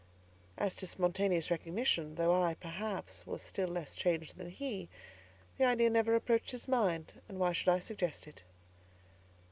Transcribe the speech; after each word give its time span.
As 0.57 0.73
to 0.77 0.87
spontaneous 0.87 1.51
recognition—though 1.51 2.41
I, 2.41 2.55
perhaps, 2.55 3.27
was 3.27 3.43
still 3.43 3.67
less 3.67 3.95
changed 3.95 4.35
than 4.35 4.49
he—the 4.49 5.63
idea 5.63 5.91
never 5.91 6.15
approached 6.15 6.49
his 6.49 6.67
mind, 6.67 7.13
and 7.29 7.39
why 7.39 7.51
should 7.51 7.69
I 7.69 7.77
suggest 7.77 8.25
it? 8.25 8.41